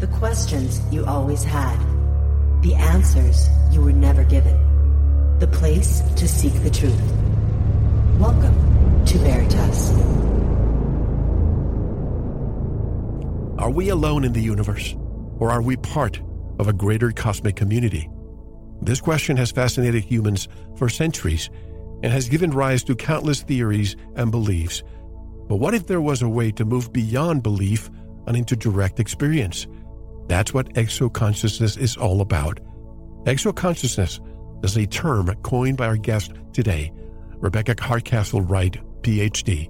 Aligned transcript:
The 0.00 0.06
questions 0.06 0.80
you 0.90 1.04
always 1.04 1.44
had. 1.44 1.78
The 2.62 2.74
answers 2.74 3.50
you 3.70 3.82
were 3.82 3.92
never 3.92 4.24
given. 4.24 4.56
The 5.40 5.46
place 5.46 6.00
to 6.16 6.26
seek 6.26 6.54
the 6.62 6.70
truth. 6.70 6.98
Welcome 8.18 9.04
to 9.04 9.18
Veritas. 9.18 9.90
Are 13.58 13.68
we 13.68 13.90
alone 13.90 14.24
in 14.24 14.32
the 14.32 14.40
universe? 14.40 14.96
Or 15.38 15.50
are 15.50 15.60
we 15.60 15.76
part 15.76 16.22
of 16.58 16.66
a 16.66 16.72
greater 16.72 17.10
cosmic 17.10 17.56
community? 17.56 18.08
This 18.80 19.02
question 19.02 19.36
has 19.36 19.50
fascinated 19.50 20.02
humans 20.02 20.48
for 20.76 20.88
centuries 20.88 21.50
and 22.02 22.10
has 22.10 22.30
given 22.30 22.52
rise 22.52 22.82
to 22.84 22.96
countless 22.96 23.42
theories 23.42 23.96
and 24.16 24.30
beliefs. 24.30 24.82
But 25.46 25.56
what 25.56 25.74
if 25.74 25.88
there 25.88 26.00
was 26.00 26.22
a 26.22 26.28
way 26.28 26.52
to 26.52 26.64
move 26.64 26.90
beyond 26.90 27.42
belief 27.42 27.90
and 28.26 28.34
into 28.34 28.56
direct 28.56 28.98
experience? 28.98 29.66
That's 30.30 30.54
what 30.54 30.72
exoconsciousness 30.74 31.76
is 31.76 31.96
all 31.96 32.20
about. 32.20 32.60
Exoconsciousness 33.24 34.20
is 34.64 34.76
a 34.76 34.86
term 34.86 35.34
coined 35.42 35.76
by 35.76 35.86
our 35.86 35.96
guest 35.96 36.34
today, 36.52 36.92
Rebecca 37.38 37.74
Hardcastle 37.80 38.42
Wright, 38.42 38.78
PhD, 39.02 39.68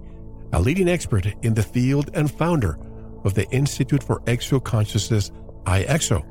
a 0.52 0.60
leading 0.60 0.86
expert 0.86 1.24
in 1.40 1.54
the 1.54 1.62
field 1.62 2.10
and 2.12 2.30
founder 2.30 2.78
of 3.24 3.32
the 3.32 3.48
Institute 3.48 4.02
for 4.02 4.20
Exoconsciousness, 4.26 5.30
IXO. 5.64 6.26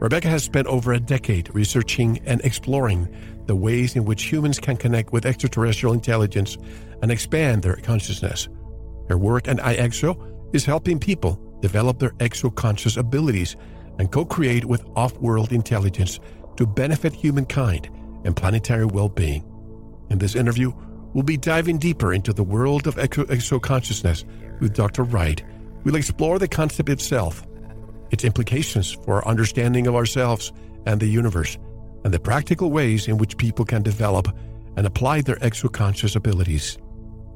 Rebecca 0.00 0.28
has 0.28 0.44
spent 0.44 0.66
over 0.66 0.94
a 0.94 1.00
decade 1.00 1.54
researching 1.54 2.20
and 2.24 2.40
exploring 2.40 3.06
the 3.44 3.56
ways 3.56 3.96
in 3.96 4.06
which 4.06 4.32
humans 4.32 4.58
can 4.58 4.78
connect 4.78 5.12
with 5.12 5.26
extraterrestrial 5.26 5.92
intelligence 5.92 6.56
and 7.02 7.12
expand 7.12 7.62
their 7.62 7.76
consciousness. 7.76 8.48
Her 9.10 9.18
work 9.18 9.46
at 9.46 9.58
IXO 9.58 10.54
is 10.54 10.64
helping 10.64 10.98
people 10.98 11.38
develop 11.60 11.98
their 11.98 12.10
exoconscious 12.18 12.96
abilities 12.96 13.56
and 13.98 14.10
co 14.10 14.24
create 14.24 14.64
with 14.64 14.84
off 14.96 15.16
world 15.18 15.52
intelligence 15.52 16.20
to 16.56 16.66
benefit 16.66 17.12
humankind 17.12 17.90
and 18.24 18.36
planetary 18.36 18.86
well 18.86 19.08
being. 19.08 19.44
In 20.10 20.18
this 20.18 20.34
interview, 20.34 20.72
we'll 21.12 21.24
be 21.24 21.36
diving 21.36 21.78
deeper 21.78 22.12
into 22.12 22.32
the 22.32 22.44
world 22.44 22.86
of 22.86 22.96
exo- 22.96 23.26
exoconsciousness 23.26 24.24
with 24.60 24.74
Dr. 24.74 25.04
Wright. 25.04 25.42
We'll 25.84 25.96
explore 25.96 26.38
the 26.38 26.48
concept 26.48 26.88
itself 26.88 27.44
its 28.10 28.24
implications 28.24 28.92
for 28.92 29.16
our 29.16 29.28
understanding 29.28 29.86
of 29.86 29.94
ourselves 29.94 30.52
and 30.86 31.00
the 31.00 31.06
universe, 31.06 31.58
and 32.04 32.14
the 32.14 32.20
practical 32.20 32.70
ways 32.70 33.08
in 33.08 33.18
which 33.18 33.36
people 33.36 33.64
can 33.64 33.82
develop 33.82 34.28
and 34.76 34.86
apply 34.86 35.20
their 35.20 35.36
exoconscious 35.36 36.16
abilities. 36.16 36.78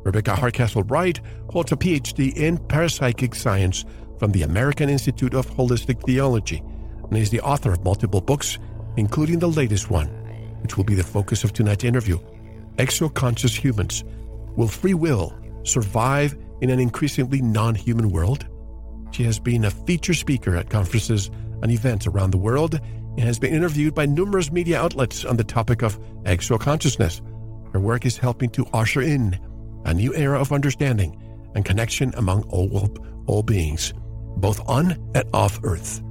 Rebecca 0.05 0.35
Hardcastle 0.35 0.85
Wright 0.85 1.21
holds 1.51 1.73
a 1.73 1.77
PhD 1.77 2.35
in 2.37 2.59
parapsychic 2.59 3.35
science 3.35 3.85
from 4.23 4.31
the 4.31 4.45
American 4.45 4.89
Institute 4.89 5.35
of 5.35 5.51
Holistic 5.51 6.01
Theology 6.07 6.63
and 7.03 7.19
is 7.19 7.31
the 7.31 7.41
author 7.41 7.73
of 7.73 7.83
multiple 7.83 8.21
books, 8.21 8.57
including 8.97 9.41
the 9.41 9.49
latest 9.49 9.91
one, 9.91 10.07
which 10.63 10.77
will 10.77 10.85
be 10.85 10.95
the 10.95 11.03
focus 11.03 11.43
of 11.43 11.53
tonight's 11.53 11.83
interview 11.83 12.21
Exoconscious 12.77 13.59
Humans 13.59 14.05
Will 14.55 14.69
Free 14.69 14.95
Will 14.95 15.37
Survive 15.65 16.37
in 16.61 16.71
an 16.71 16.79
Increasingly 16.79 17.43
Non 17.43 17.75
Human 17.75 18.11
World? 18.11 18.47
She 19.11 19.25
has 19.25 19.41
been 19.41 19.65
a 19.65 19.73
feature 19.73 20.15
speaker 20.15 20.55
at 20.55 20.71
conferences 20.71 21.29
and 21.61 21.73
events 21.73 22.07
around 22.07 22.31
the 22.31 22.39
world 22.39 22.75
and 22.75 23.21
has 23.23 23.41
been 23.41 23.53
interviewed 23.53 23.93
by 23.93 24.07
numerous 24.07 24.53
media 24.53 24.81
outlets 24.81 25.25
on 25.25 25.37
the 25.37 25.43
topic 25.43 25.83
of 25.83 25.99
exoconsciousness. 26.23 27.21
Her 27.73 27.81
work 27.81 28.07
is 28.07 28.19
helping 28.19 28.51
to 28.51 28.67
usher 28.73 29.03
in 29.03 29.37
a 29.85 29.93
new 29.93 30.15
era 30.15 30.41
of 30.41 30.53
understanding 30.53 31.21
and 31.57 31.65
connection 31.65 32.15
among 32.17 32.45
all, 32.45 32.89
all 33.27 33.43
beings, 33.43 33.93
both 34.37 34.61
on 34.69 34.93
and 35.15 35.25
off 35.33 35.61
Earth. 35.63 36.03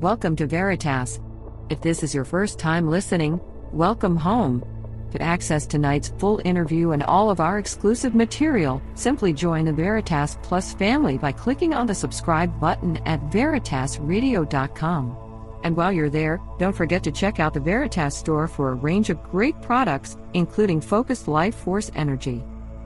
Welcome 0.00 0.36
to 0.36 0.46
Veritas. 0.46 1.20
If 1.68 1.80
this 1.82 2.02
is 2.02 2.14
your 2.14 2.24
first 2.24 2.58
time 2.58 2.88
listening, 2.88 3.40
welcome 3.72 4.16
home. 4.16 4.64
To 5.12 5.20
access 5.20 5.66
tonight's 5.66 6.12
full 6.18 6.40
interview 6.44 6.92
and 6.92 7.02
all 7.02 7.30
of 7.30 7.40
our 7.40 7.58
exclusive 7.58 8.14
material, 8.14 8.80
simply 8.94 9.32
join 9.32 9.64
the 9.64 9.72
Veritas 9.72 10.38
Plus 10.42 10.72
family 10.74 11.18
by 11.18 11.32
clicking 11.32 11.74
on 11.74 11.86
the 11.86 11.94
subscribe 11.94 12.60
button 12.60 12.96
at 13.06 13.20
veritasradio.com. 13.30 15.16
And 15.62 15.76
while 15.76 15.92
you're 15.92 16.08
there, 16.08 16.40
don't 16.58 16.74
forget 16.74 17.02
to 17.04 17.12
check 17.12 17.38
out 17.40 17.54
the 17.54 17.60
Veritas 17.60 18.16
store 18.16 18.48
for 18.48 18.70
a 18.70 18.74
range 18.74 19.10
of 19.10 19.22
great 19.24 19.60
products, 19.60 20.16
including 20.32 20.80
focused 20.80 21.28
life 21.28 21.54
force 21.54 21.90
energy. 21.94 22.42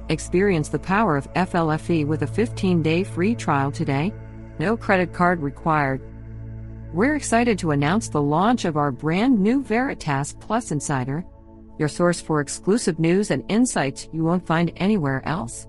Experience 0.08 0.68
the 0.68 0.78
power 0.78 1.16
of 1.16 1.32
FLFE 1.34 2.06
with 2.06 2.22
a 2.22 2.26
15 2.26 2.82
day 2.82 3.04
free 3.04 3.34
trial 3.34 3.70
today. 3.70 4.12
No 4.58 4.76
credit 4.76 5.12
card 5.12 5.40
required. 5.40 6.00
We're 6.92 7.16
excited 7.16 7.58
to 7.58 7.72
announce 7.72 8.08
the 8.08 8.22
launch 8.22 8.64
of 8.64 8.76
our 8.76 8.92
brand 8.92 9.40
new 9.40 9.62
Veritas 9.62 10.34
Plus 10.40 10.70
Insider 10.70 11.24
your 11.78 11.88
source 11.88 12.20
for 12.20 12.40
exclusive 12.40 12.98
news 12.98 13.30
and 13.30 13.44
insights 13.48 14.08
you 14.12 14.24
won't 14.24 14.46
find 14.46 14.72
anywhere 14.76 15.26
else. 15.26 15.66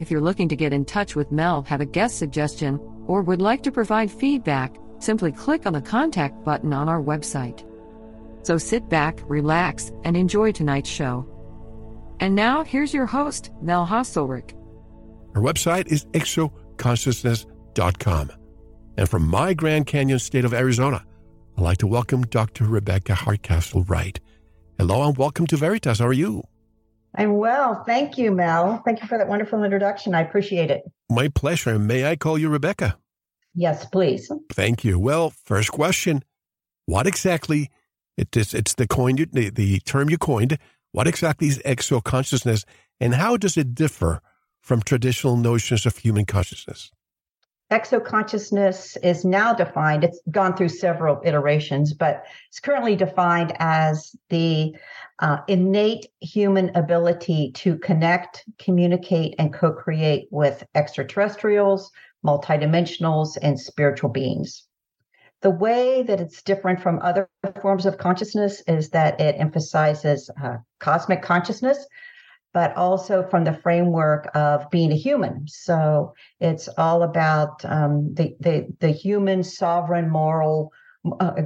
If 0.00 0.10
you're 0.10 0.20
looking 0.20 0.48
to 0.48 0.56
get 0.56 0.72
in 0.72 0.84
touch 0.84 1.14
with 1.14 1.30
Mel, 1.30 1.62
have 1.62 1.80
a 1.80 1.86
guest 1.86 2.18
suggestion, 2.18 2.80
or 3.06 3.22
would 3.22 3.40
like 3.40 3.62
to 3.62 3.72
provide 3.72 4.10
feedback, 4.10 4.76
simply 4.98 5.30
click 5.30 5.64
on 5.66 5.74
the 5.74 5.80
contact 5.80 6.42
button 6.44 6.72
on 6.72 6.88
our 6.88 7.00
website. 7.00 7.64
So 8.44 8.58
sit 8.58 8.88
back, 8.88 9.20
relax, 9.26 9.92
and 10.04 10.16
enjoy 10.16 10.50
tonight's 10.50 10.90
show. 10.90 11.28
And 12.18 12.34
now, 12.34 12.64
here's 12.64 12.94
your 12.94 13.06
host, 13.06 13.50
Mel 13.60 13.86
Hostelrick. 13.86 14.52
Her 15.34 15.40
website 15.40 15.86
is 15.86 16.04
exoconsciousness.com. 16.06 17.51
And 17.74 19.08
from 19.08 19.26
my 19.26 19.54
Grand 19.54 19.86
Canyon 19.86 20.18
state 20.18 20.44
of 20.44 20.52
Arizona, 20.52 21.04
I'd 21.56 21.62
like 21.62 21.78
to 21.78 21.86
welcome 21.86 22.22
Dr. 22.22 22.64
Rebecca 22.64 23.14
Hardcastle 23.14 23.84
Wright. 23.84 24.20
Hello 24.78 25.06
and 25.08 25.16
welcome 25.16 25.46
to 25.46 25.56
Veritas. 25.56 25.98
How 25.98 26.06
are 26.06 26.12
you? 26.12 26.42
I'm 27.14 27.36
well. 27.36 27.82
Thank 27.84 28.18
you, 28.18 28.30
Mel. 28.30 28.82
Thank 28.84 29.00
you 29.02 29.08
for 29.08 29.18
that 29.18 29.28
wonderful 29.28 29.64
introduction. 29.64 30.14
I 30.14 30.20
appreciate 30.20 30.70
it. 30.70 30.82
My 31.10 31.28
pleasure. 31.28 31.78
May 31.78 32.06
I 32.06 32.16
call 32.16 32.38
you 32.38 32.48
Rebecca? 32.48 32.98
Yes, 33.54 33.84
please. 33.86 34.30
Thank 34.50 34.84
you. 34.84 34.98
Well, 34.98 35.30
first 35.30 35.72
question 35.72 36.24
What 36.86 37.06
exactly, 37.06 37.70
it 38.16 38.36
is, 38.36 38.54
it's 38.54 38.74
the, 38.74 38.86
coin, 38.86 39.16
the, 39.16 39.50
the 39.50 39.78
term 39.80 40.10
you 40.10 40.18
coined, 40.18 40.58
what 40.92 41.06
exactly 41.06 41.48
is 41.48 41.58
exoconsciousness 41.64 42.64
and 43.00 43.14
how 43.14 43.36
does 43.36 43.56
it 43.56 43.74
differ 43.74 44.20
from 44.60 44.82
traditional 44.82 45.36
notions 45.36 45.86
of 45.86 45.98
human 45.98 46.24
consciousness? 46.24 46.90
Exoconsciousness 47.72 48.98
is 49.02 49.24
now 49.24 49.54
defined, 49.54 50.04
it's 50.04 50.20
gone 50.30 50.54
through 50.54 50.68
several 50.68 51.22
iterations, 51.24 51.94
but 51.94 52.26
it's 52.48 52.60
currently 52.60 52.94
defined 52.94 53.54
as 53.60 54.14
the 54.28 54.76
uh, 55.20 55.38
innate 55.48 56.04
human 56.20 56.70
ability 56.76 57.50
to 57.52 57.78
connect, 57.78 58.44
communicate, 58.58 59.34
and 59.38 59.54
co 59.54 59.72
create 59.72 60.28
with 60.30 60.62
extraterrestrials, 60.74 61.90
multidimensionals, 62.22 63.38
and 63.40 63.58
spiritual 63.58 64.10
beings. 64.10 64.64
The 65.40 65.50
way 65.50 66.02
that 66.02 66.20
it's 66.20 66.42
different 66.42 66.78
from 66.78 66.98
other 66.98 67.30
forms 67.62 67.86
of 67.86 67.96
consciousness 67.96 68.62
is 68.68 68.90
that 68.90 69.18
it 69.18 69.36
emphasizes 69.38 70.28
uh, 70.44 70.58
cosmic 70.78 71.22
consciousness, 71.22 71.86
but 72.52 72.76
also 72.76 73.22
from 73.22 73.44
the 73.44 73.54
framework 73.62 74.30
of 74.34 74.68
being 74.70 74.92
a 74.92 74.96
human. 74.96 75.46
So 75.48 76.14
it's 76.40 76.68
all 76.76 77.02
about 77.02 77.64
um, 77.64 78.14
the, 78.14 78.34
the 78.40 78.66
the 78.80 78.90
human 78.90 79.42
sovereign 79.42 80.10
moral, 80.10 80.72
uh, 81.20 81.42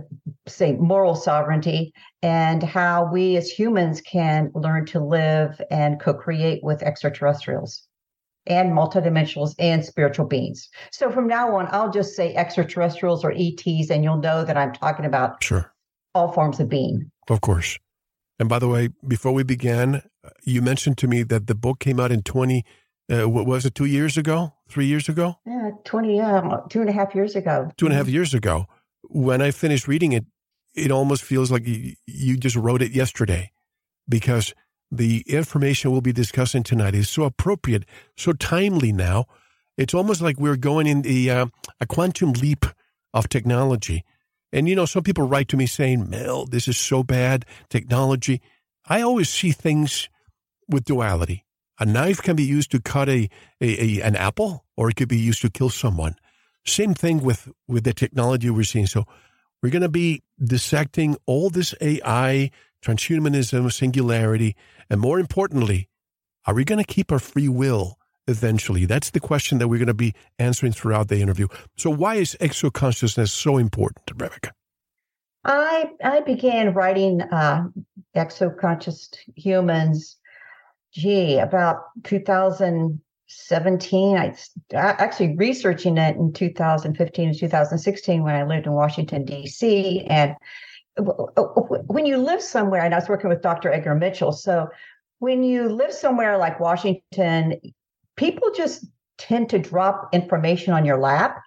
say 0.46 0.72
moral 0.72 1.14
sovereignty, 1.14 1.92
and 2.22 2.62
how 2.62 3.10
we 3.12 3.36
as 3.36 3.50
humans 3.50 4.00
can 4.00 4.50
learn 4.54 4.86
to 4.86 5.00
live 5.00 5.60
and 5.70 6.00
co-create 6.00 6.62
with 6.62 6.82
extraterrestrials 6.82 7.86
and 8.48 8.72
multidimensionals 8.72 9.54
and 9.58 9.84
spiritual 9.84 10.26
beings. 10.26 10.68
So 10.92 11.10
from 11.10 11.26
now 11.26 11.56
on, 11.56 11.68
I'll 11.72 11.90
just 11.90 12.14
say 12.14 12.34
extraterrestrials 12.34 13.24
or 13.24 13.32
ETs, 13.32 13.90
and 13.90 14.04
you'll 14.04 14.18
know 14.18 14.44
that 14.44 14.56
I'm 14.56 14.72
talking 14.72 15.04
about 15.04 15.42
sure 15.42 15.72
all 16.16 16.32
forms 16.32 16.58
of 16.58 16.68
being. 16.68 17.10
Of 17.28 17.42
course. 17.42 17.78
And 18.38 18.48
by 18.48 18.58
the 18.58 18.68
way, 18.68 18.88
before 19.06 19.32
we 19.32 19.42
began, 19.42 20.02
you 20.42 20.62
mentioned 20.62 20.98
to 20.98 21.08
me 21.08 21.22
that 21.24 21.46
the 21.46 21.54
book 21.54 21.78
came 21.78 22.00
out 22.00 22.12
in 22.12 22.22
20, 22.22 22.64
uh, 23.10 23.28
what 23.28 23.46
was 23.46 23.64
it, 23.64 23.74
two 23.74 23.84
years 23.84 24.16
ago, 24.16 24.54
three 24.68 24.86
years 24.86 25.08
ago? 25.08 25.36
Yeah, 25.46 25.70
20, 25.84 26.20
uh, 26.20 26.58
two 26.68 26.80
and 26.80 26.90
a 26.90 26.92
half 26.92 27.14
years 27.14 27.36
ago. 27.36 27.70
Two 27.76 27.86
and 27.86 27.94
a 27.94 27.96
half 27.96 28.08
years 28.08 28.34
ago. 28.34 28.66
When 29.02 29.40
I 29.40 29.50
finished 29.50 29.86
reading 29.86 30.12
it, 30.12 30.24
it 30.74 30.90
almost 30.90 31.22
feels 31.22 31.50
like 31.50 31.66
you 31.66 32.36
just 32.36 32.56
wrote 32.56 32.82
it 32.82 32.92
yesterday 32.92 33.52
because 34.08 34.54
the 34.90 35.24
information 35.26 35.90
we'll 35.90 36.00
be 36.00 36.12
discussing 36.12 36.62
tonight 36.62 36.94
is 36.94 37.08
so 37.08 37.24
appropriate, 37.24 37.84
so 38.16 38.32
timely 38.32 38.92
now. 38.92 39.26
It's 39.76 39.94
almost 39.94 40.20
like 40.20 40.38
we're 40.38 40.56
going 40.56 40.86
in 40.86 41.02
the, 41.02 41.30
uh, 41.30 41.46
a 41.80 41.86
quantum 41.86 42.32
leap 42.32 42.66
of 43.14 43.28
technology 43.28 44.04
and, 44.52 44.68
you 44.68 44.74
know, 44.74 44.86
some 44.86 45.02
people 45.02 45.26
write 45.28 45.48
to 45.48 45.56
me 45.56 45.66
saying, 45.66 46.08
Mel, 46.08 46.46
this 46.46 46.68
is 46.68 46.78
so 46.78 47.02
bad, 47.02 47.44
technology. 47.68 48.40
I 48.86 49.02
always 49.02 49.28
see 49.28 49.52
things 49.52 50.08
with 50.68 50.84
duality. 50.84 51.44
A 51.78 51.84
knife 51.84 52.22
can 52.22 52.36
be 52.36 52.44
used 52.44 52.70
to 52.70 52.80
cut 52.80 53.08
a, 53.08 53.28
a, 53.60 54.00
a, 54.00 54.00
an 54.02 54.16
apple, 54.16 54.64
or 54.76 54.88
it 54.88 54.96
could 54.96 55.08
be 55.08 55.18
used 55.18 55.42
to 55.42 55.50
kill 55.50 55.70
someone. 55.70 56.16
Same 56.64 56.94
thing 56.94 57.22
with, 57.22 57.48
with 57.68 57.84
the 57.84 57.92
technology 57.92 58.50
we're 58.50 58.64
seeing. 58.64 58.86
So 58.86 59.04
we're 59.62 59.70
going 59.70 59.82
to 59.82 59.88
be 59.88 60.22
dissecting 60.42 61.16
all 61.26 61.50
this 61.50 61.74
AI, 61.80 62.50
transhumanism, 62.82 63.72
singularity, 63.72 64.56
and 64.88 65.00
more 65.00 65.18
importantly, 65.18 65.88
are 66.46 66.54
we 66.54 66.64
going 66.64 66.82
to 66.82 66.94
keep 66.94 67.10
our 67.12 67.18
free 67.18 67.48
will 67.48 67.98
eventually? 68.26 68.86
That's 68.86 69.10
the 69.10 69.20
question 69.20 69.58
that 69.58 69.68
we're 69.68 69.78
going 69.78 69.86
to 69.88 69.94
be 69.94 70.14
answering 70.38 70.72
throughout 70.72 71.08
the 71.08 71.20
interview. 71.20 71.48
So, 71.76 71.90
why 71.90 72.16
is 72.16 72.36
exo 72.40 72.72
consciousness 72.72 73.32
so 73.32 73.58
important, 73.58 74.10
Rebecca? 74.12 74.52
I 75.44 75.90
I 76.02 76.20
began 76.20 76.74
writing 76.74 77.22
uh, 77.22 77.68
exo 78.14 78.56
conscious 78.56 79.10
humans, 79.34 80.16
gee, 80.92 81.38
about 81.38 81.82
2017. 82.04 84.16
I 84.16 84.34
actually 84.72 85.36
researching 85.36 85.98
it 85.98 86.16
in 86.16 86.32
2015 86.32 87.28
and 87.28 87.38
2016 87.38 88.22
when 88.22 88.34
I 88.34 88.44
lived 88.44 88.66
in 88.66 88.72
Washington 88.72 89.24
D.C. 89.24 90.06
and 90.08 90.34
when 90.96 92.06
you 92.06 92.16
live 92.16 92.40
somewhere, 92.40 92.82
and 92.82 92.94
I 92.94 92.98
was 92.98 93.08
working 93.08 93.28
with 93.28 93.42
Dr. 93.42 93.70
Edgar 93.70 93.94
Mitchell, 93.94 94.32
so 94.32 94.68
when 95.18 95.42
you 95.42 95.68
live 95.68 95.92
somewhere 95.92 96.38
like 96.38 96.60
Washington, 96.60 97.60
people 98.16 98.48
just 98.56 98.86
tend 99.18 99.50
to 99.50 99.58
drop 99.58 100.08
information 100.14 100.72
on 100.72 100.86
your 100.86 100.98
lap, 100.98 101.42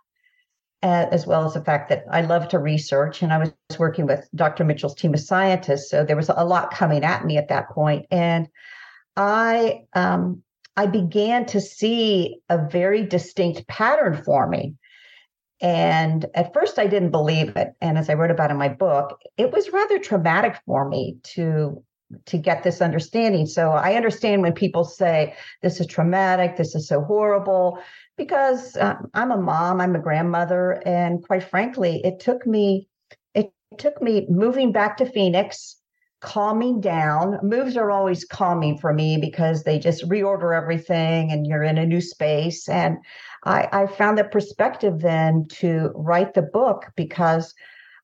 as 0.83 1.25
well 1.25 1.45
as 1.45 1.55
the 1.55 1.63
fact 1.63 1.89
that 1.89 2.03
I 2.11 2.21
love 2.21 2.49
to 2.49 2.59
research. 2.59 3.23
And 3.23 3.33
I 3.33 3.39
was 3.39 3.51
working 3.79 4.05
with 4.05 4.29
Dr. 4.35 4.63
Mitchell's 4.63 4.95
team 4.95 5.15
of 5.15 5.19
scientists, 5.19 5.89
so 5.89 6.05
there 6.05 6.15
was 6.15 6.29
a 6.29 6.45
lot 6.45 6.71
coming 6.71 7.03
at 7.03 7.25
me 7.25 7.37
at 7.37 7.47
that 7.47 7.69
point, 7.69 8.05
and 8.11 8.47
I 9.15 9.81
um, 9.93 10.43
I 10.77 10.85
began 10.85 11.45
to 11.47 11.59
see 11.59 12.39
a 12.49 12.67
very 12.69 13.05
distinct 13.05 13.67
pattern 13.67 14.21
forming. 14.23 14.77
And 15.61 16.25
at 16.35 16.53
first, 16.53 16.79
I 16.79 16.87
didn't 16.87 17.11
believe 17.11 17.57
it. 17.57 17.73
And 17.81 17.97
as 17.97 18.09
I 18.09 18.13
wrote 18.13 18.31
about 18.31 18.49
in 18.49 18.57
my 18.57 18.69
book, 18.69 19.19
it 19.37 19.51
was 19.51 19.73
rather 19.73 19.99
traumatic 19.99 20.57
for 20.65 20.87
me 20.87 21.17
to 21.35 21.83
to 22.25 22.37
get 22.37 22.63
this 22.63 22.81
understanding. 22.81 23.45
So 23.45 23.71
I 23.71 23.93
understand 23.93 24.41
when 24.41 24.53
people 24.53 24.83
say 24.83 25.35
this 25.61 25.79
is 25.79 25.85
traumatic, 25.85 26.55
this 26.55 26.73
is 26.73 26.87
so 26.87 27.03
horrible, 27.03 27.79
because 28.17 28.75
uh, 28.77 28.95
I'm 29.13 29.31
a 29.31 29.37
mom, 29.37 29.79
I'm 29.79 29.95
a 29.95 29.99
grandmother, 29.99 30.81
and 30.87 31.23
quite 31.25 31.43
frankly, 31.43 32.01
it 32.03 32.19
took 32.19 32.47
me 32.47 32.87
it 33.35 33.51
took 33.77 34.01
me 34.01 34.25
moving 34.29 34.71
back 34.71 34.97
to 34.97 35.05
Phoenix, 35.05 35.75
calming 36.21 36.81
down. 36.81 37.39
Moves 37.41 37.77
are 37.77 37.91
always 37.91 38.25
calming 38.25 38.77
for 38.77 38.93
me 38.93 39.17
because 39.17 39.63
they 39.63 39.79
just 39.79 40.07
reorder 40.09 40.55
everything, 40.55 41.31
and 41.31 41.47
you're 41.47 41.63
in 41.63 41.77
a 41.77 41.85
new 41.85 42.01
space. 42.01 42.67
And 42.69 42.97
I, 43.45 43.67
I 43.71 43.87
found 43.87 44.17
the 44.17 44.23
perspective 44.23 44.99
then 44.99 45.47
to 45.59 45.91
write 45.95 46.33
the 46.33 46.41
book 46.41 46.91
because. 46.95 47.53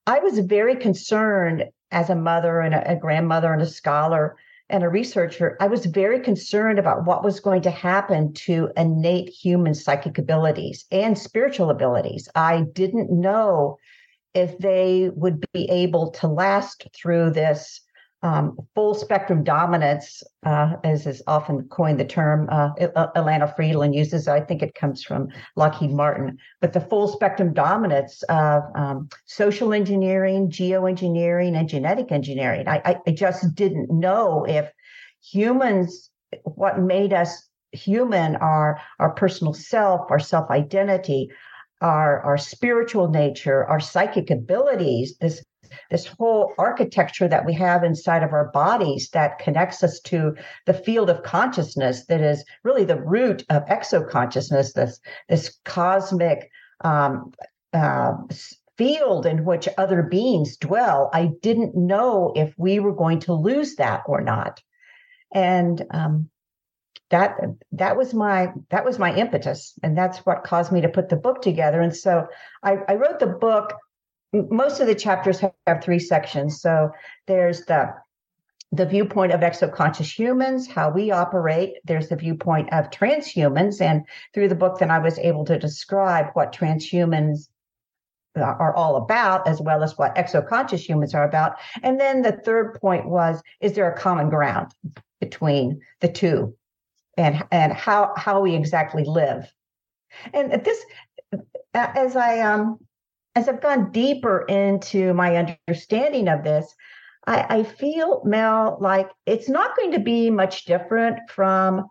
I 0.08 0.20
was 0.20 0.38
very 0.38 0.76
concerned 0.76 1.66
as 1.92 2.12
a 2.12 2.16
mother 2.16 2.60
and 2.60 2.76
a, 2.76 2.92
a 2.92 2.96
grandmother 2.96 3.52
and 3.52 3.60
a 3.60 3.66
scholar 3.66 4.36
and 4.70 4.84
a 4.84 4.90
researcher, 4.90 5.58
I 5.60 5.68
was 5.68 5.86
very 5.86 6.20
concerned 6.20 6.80
about 6.80 7.06
what 7.06 7.24
was 7.24 7.40
going 7.40 7.62
to 7.64 7.72
happen 7.72 8.34
to 8.34 8.70
innate 8.76 9.30
human 9.30 9.76
psychic 9.76 10.18
abilities 10.18 10.86
and 10.92 11.18
spiritual 11.18 11.70
abilities. 11.70 12.28
I 12.34 12.62
didn't 12.74 13.12
know 13.12 13.78
if 14.34 14.58
they 14.58 15.12
would 15.14 15.46
be 15.54 15.70
able 15.70 16.12
to 16.12 16.28
last 16.28 16.88
through 16.96 17.32
this 17.32 17.80
um, 18.26 18.58
full 18.74 18.96
spectrum 18.96 19.44
dominance, 19.44 20.24
uh, 20.48 20.78
as 20.84 21.06
is 21.06 21.22
often 21.28 21.62
coined 21.70 22.00
the 22.00 22.06
term, 22.06 22.50
uh, 22.52 22.70
Elana 23.16 23.56
Freeland 23.56 23.94
uses. 23.94 24.28
I 24.28 24.40
think 24.40 24.64
it 24.64 24.74
comes 24.74 25.04
from 25.04 25.28
Lockheed 25.56 25.92
Martin. 25.92 26.40
But 26.60 26.74
the 26.74 26.82
full 26.82 27.08
spectrum 27.08 27.54
dominance 27.54 28.24
of 28.24 28.64
um, 28.74 29.10
social 29.28 29.74
engineering, 29.74 30.50
geoengineering, 30.50 31.56
and 31.56 31.70
genetic 31.70 32.12
engineering. 32.12 32.68
I, 32.68 33.00
I 33.06 33.12
just 33.12 33.54
didn't 33.54 33.92
know 33.92 34.44
if 34.50 34.72
humans, 35.22 36.10
what 36.46 36.80
made 36.80 37.14
us 37.14 37.48
human, 37.74 38.38
our 38.38 38.82
our 38.98 39.12
personal 39.12 39.54
self, 39.54 40.10
our 40.10 40.20
self 40.20 40.50
identity, 40.50 41.30
our 41.82 42.22
our 42.22 42.40
spiritual 42.40 43.08
nature, 43.08 43.66
our 43.66 43.80
psychic 43.80 44.32
abilities, 44.32 45.16
this 45.20 45.44
this 45.92 46.06
whole 46.06 46.54
architecture 46.58 47.28
that 47.28 47.46
we 47.46 47.54
have 47.54 47.84
inside 47.84 48.24
of 48.24 48.34
our 48.34 48.52
bodies 48.52 49.10
that 49.14 49.40
connects 49.40 49.84
us 49.84 50.00
to 50.02 50.36
the 50.66 50.74
field 50.74 51.10
of 51.10 51.24
consciousness 51.24 52.06
that 52.08 52.22
is 52.22 52.44
really 52.64 52.86
the 52.86 53.02
root 53.02 53.44
of 53.50 53.66
exoconsciousness, 53.66 54.74
this, 54.74 55.00
this 55.30 55.58
cosmic 55.66 56.50
um, 56.82 57.32
uh, 57.74 58.14
field 58.78 59.26
in 59.26 59.46
which 59.46 59.70
other 59.78 60.04
beings 60.04 60.58
dwell. 60.58 61.10
I 61.14 61.32
didn't 61.42 61.76
know 61.76 62.34
if 62.36 62.54
we 62.58 62.80
were 62.80 62.96
going 62.96 63.20
to 63.22 63.34
lose 63.34 63.76
that 63.76 64.04
or 64.08 64.22
not. 64.22 64.62
And 65.34 65.86
um, 65.92 66.30
that 67.10 67.38
that 67.72 67.98
was 67.98 68.14
my 68.14 68.52
that 68.70 68.84
was 68.84 68.98
my 68.98 69.16
impetus 69.16 69.78
and 69.84 69.98
that's 69.98 70.20
what 70.20 70.44
caused 70.44 70.72
me 70.72 70.82
to 70.82 70.90
put 70.90 71.10
the 71.10 71.16
book 71.16 71.42
together 71.42 71.80
and 71.80 71.96
so 71.96 72.28
I, 72.64 72.78
I 72.88 72.96
wrote 72.96 73.20
the 73.20 73.28
book 73.28 73.74
most 74.50 74.80
of 74.80 74.88
the 74.88 74.96
chapters 74.96 75.40
have 75.40 75.84
three 75.84 76.00
sections. 76.00 76.62
So 76.62 76.92
there's 77.28 77.66
the 77.66 77.94
the 78.72 78.86
viewpoint 78.86 79.32
of 79.32 79.40
exoconscious 79.42 80.12
humans, 80.12 80.68
how 80.68 80.90
we 80.90 81.12
operate. 81.12 81.76
There's 81.86 82.10
the 82.10 82.16
viewpoint 82.16 82.74
of 82.74 82.90
transhumans, 82.90 83.80
and 83.80 84.06
through 84.34 84.50
the 84.50 84.56
book, 84.56 84.80
then 84.80 84.92
I 84.92 85.00
was 85.00 85.18
able 85.20 85.46
to 85.46 85.58
describe 85.58 86.32
what 86.34 86.52
transhumans 86.52 87.48
are 88.36 88.76
all 88.76 88.98
about, 88.98 89.48
as 89.48 89.62
well 89.62 89.82
as 89.82 89.98
what 89.98 90.16
exoconscious 90.16 90.86
humans 90.86 91.14
are 91.14 91.24
about. 91.24 91.54
And 91.84 92.00
then 92.00 92.22
the 92.22 92.34
third 92.34 92.80
point 92.82 93.08
was: 93.08 93.42
is 93.62 93.74
there 93.74 93.90
a 93.90 93.98
common 93.98 94.30
ground 94.30 94.74
between 95.22 95.82
the 96.02 96.10
two, 96.10 96.56
and 97.18 97.44
and 97.52 97.72
how 97.72 98.14
how 98.18 98.42
we 98.42 98.56
exactly 98.56 99.06
live? 99.06 99.50
And 100.34 100.52
this, 100.66 100.84
as 101.74 102.16
I 102.16 102.42
um 102.42 102.80
as 103.36 103.50
I've 103.50 103.62
gone 103.62 103.92
deeper 103.92 104.46
into 104.48 105.14
my 105.14 105.36
understanding 105.36 106.28
of 106.28 106.44
this, 106.44 106.74
I, 107.28 107.46
I 107.50 107.64
feel, 107.64 108.24
Mel, 108.24 108.78
like 108.80 109.10
it's 109.26 109.50
not 109.50 109.76
going 109.76 109.92
to 109.92 110.00
be 110.00 110.30
much 110.30 110.66
different 110.66 111.30
from 111.30 111.86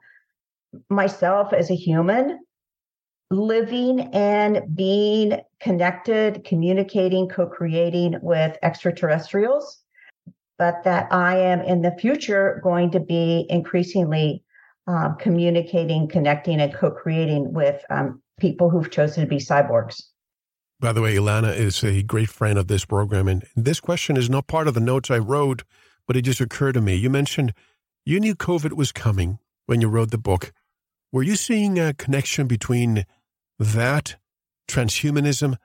myself 0.88 1.52
as 1.52 1.70
a 1.70 1.74
human 1.74 2.40
living 3.30 4.00
and 4.12 4.62
being 4.74 5.40
connected, 5.60 6.44
communicating, 6.44 7.28
co 7.28 7.46
creating 7.46 8.18
with 8.22 8.56
extraterrestrials, 8.62 9.82
but 10.58 10.84
that 10.84 11.12
I 11.12 11.38
am 11.38 11.60
in 11.62 11.82
the 11.82 11.96
future 11.98 12.60
going 12.62 12.90
to 12.92 13.00
be 13.00 13.46
increasingly 13.50 14.42
um, 14.86 15.16
communicating, 15.18 16.08
connecting, 16.08 16.60
and 16.60 16.72
co 16.72 16.90
creating 16.90 17.52
with 17.52 17.82
um, 17.90 18.22
people 18.38 18.70
who've 18.70 18.90
chosen 18.90 19.24
to 19.24 19.28
be 19.28 19.38
cyborgs. 19.38 20.00
By 20.84 20.92
the 20.92 21.00
way, 21.00 21.14
Elana 21.14 21.56
is 21.56 21.82
a 21.82 22.02
great 22.02 22.28
friend 22.28 22.58
of 22.58 22.66
this 22.66 22.84
program. 22.84 23.26
And 23.26 23.46
this 23.56 23.80
question 23.80 24.18
is 24.18 24.28
not 24.28 24.48
part 24.48 24.68
of 24.68 24.74
the 24.74 24.80
notes 24.80 25.10
I 25.10 25.16
wrote, 25.16 25.64
but 26.06 26.14
it 26.14 26.26
just 26.26 26.42
occurred 26.42 26.74
to 26.74 26.82
me. 26.82 26.94
You 26.94 27.08
mentioned 27.08 27.54
you 28.04 28.20
knew 28.20 28.34
COVID 28.34 28.74
was 28.74 28.92
coming 28.92 29.38
when 29.64 29.80
you 29.80 29.88
wrote 29.88 30.10
the 30.10 30.18
book. 30.18 30.52
Were 31.10 31.22
you 31.22 31.36
seeing 31.36 31.78
a 31.78 31.94
connection 31.94 32.46
between 32.46 33.06
that, 33.58 34.16
transhumanism, 34.68 35.56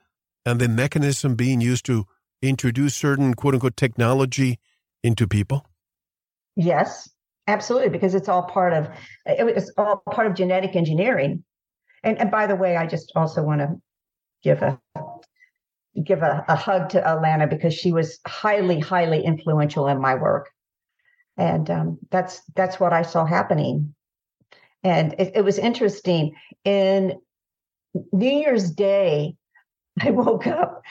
and 0.46 0.62
the 0.62 0.70
mechanism 0.70 1.36
being 1.36 1.60
used 1.60 1.86
to 1.88 2.06
introduce 2.42 2.96
certain 2.96 3.34
quote 3.34 3.56
unquote 3.56 3.76
technology 3.76 4.58
into 5.04 5.28
people? 5.28 5.66
Yes, 6.56 7.10
absolutely, 7.46 7.90
because 7.90 8.16
it's 8.16 8.30
all 8.30 8.44
part 8.44 8.72
of 8.72 8.88
it's 9.26 9.70
all 9.78 10.02
part 10.10 10.28
of 10.28 10.34
genetic 10.36 10.78
engineering. 10.78 11.44
And, 12.04 12.18
and 12.18 12.32
by 12.32 12.48
the 12.48 12.56
way, 12.56 12.78
I 12.78 12.88
just 12.88 13.12
also 13.18 13.44
want 13.44 13.60
to 13.60 13.76
give 14.44 14.62
a 14.62 14.80
give 16.03 16.22
a, 16.22 16.46
a 16.48 16.55
hug 16.55 16.89
to 16.89 17.01
Elana 17.01 17.50
because 17.50 17.74
she 17.74 17.91
was 17.91 18.19
highly, 18.27 18.79
highly 18.79 19.24
influential 19.24 19.88
in 19.88 20.00
my 20.00 20.15
work. 20.15 20.50
And 21.38 21.69
um, 21.69 21.98
that's 22.12 22.41
that's 22.55 22.79
what 22.79 22.93
I 22.93 23.01
saw 23.01 23.25
happening. 23.25 23.96
And 24.84 25.13
it, 25.13 25.31
it 25.36 25.41
was 25.43 25.58
interesting. 25.58 26.36
In 26.65 27.19
New 28.12 28.29
Year's 28.29 28.72
Day, 28.72 29.36
I 30.01 30.12
woke 30.12 30.48
up 30.48 30.84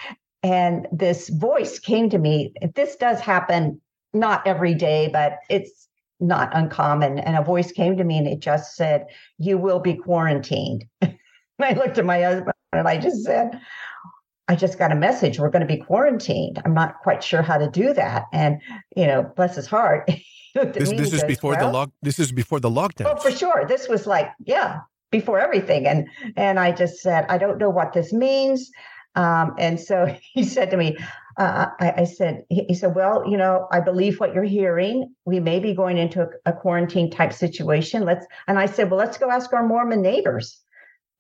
and 0.43 0.87
this 0.93 1.29
voice 1.29 1.79
came 1.79 2.11
to 2.11 2.19
me. 2.19 2.53
This 2.75 2.97
does 2.97 3.21
happen 3.21 3.81
not 4.15 4.47
every 4.47 4.75
day, 4.75 5.09
but 5.13 5.39
it's 5.51 5.89
not 6.21 6.51
uncommon. 6.57 7.19
And 7.19 7.37
a 7.37 7.43
voice 7.43 7.73
came 7.73 7.97
to 7.97 8.05
me 8.05 8.19
and 8.19 8.27
it 8.27 8.41
just 8.41 8.75
said, 8.77 9.07
You 9.39 9.59
will 9.59 9.81
be 9.81 9.95
quarantined. 9.95 10.85
and 11.01 11.19
I 11.61 11.73
looked 11.73 11.99
at 11.99 12.05
my 12.05 12.23
husband 12.23 12.53
and 12.73 12.89
I 12.89 12.99
just 12.99 13.25
said, 13.25 13.61
I 14.49 14.57
just 14.57 14.79
got 14.79 14.91
a 14.91 14.97
message. 14.97 15.39
We're 15.39 15.51
going 15.51 15.67
to 15.67 15.75
be 15.75 15.77
quarantined. 15.77 16.61
I'm 16.65 16.75
not 16.75 16.99
quite 17.03 17.23
sure 17.23 17.43
how 17.43 17.59
to 17.59 17.71
do 17.71 17.93
that. 17.93 18.25
And, 18.33 18.61
you 18.97 19.07
know, 19.07 19.31
bless 19.37 19.57
his 19.57 19.67
heart. 19.67 20.11
this, 20.55 20.91
this 20.91 21.13
is 21.13 21.25
before 21.25 21.53
well, 21.53 21.67
the 21.67 21.73
lock. 21.73 21.91
This 22.03 22.19
is 22.19 22.33
before 22.33 22.59
the 22.59 22.71
lockdown. 22.71 23.15
Oh, 23.15 23.17
for 23.17 23.31
sure. 23.31 23.65
This 23.69 23.89
was 23.89 24.07
like, 24.07 24.31
yeah, 24.45 24.81
before 25.11 25.39
everything. 25.39 25.87
And 25.87 26.09
and 26.37 26.59
I 26.59 26.73
just 26.73 27.01
said, 27.01 27.27
I 27.29 27.39
don't 27.39 27.59
know 27.59 27.71
what 27.71 27.93
this 27.93 28.13
means. 28.13 28.71
Um, 29.15 29.55
and 29.59 29.79
so 29.79 30.17
he 30.33 30.45
said 30.45 30.71
to 30.71 30.77
me, 30.77 30.97
uh, 31.39 31.67
I, 31.79 31.93
I, 31.99 32.05
said, 32.05 32.43
he 32.49 32.75
said, 32.75 32.97
well, 32.97 33.23
you 33.29 33.37
know, 33.37 33.69
I 33.71 33.79
believe 33.79 34.19
what 34.19 34.35
you're 34.35 34.43
hearing. 34.43 35.15
We 35.25 35.39
may 35.39 35.61
be 35.61 35.73
going 35.73 35.97
into 35.97 36.23
a, 36.23 36.29
a 36.47 36.53
quarantine 36.53 37.11
type 37.11 37.33
situation. 37.33 38.05
Let's, 38.05 38.27
and 38.49 38.59
I 38.59 38.67
said, 38.67 38.91
well, 38.91 38.99
let's 38.99 39.19
go 39.19 39.31
ask 39.31 39.53
our 39.53 39.65
Mormon 39.65 40.03
neighbors 40.03 40.61